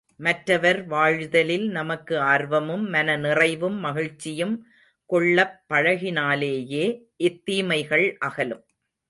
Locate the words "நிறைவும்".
3.17-3.77